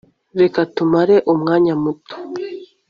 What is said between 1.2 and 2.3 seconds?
umwanya muto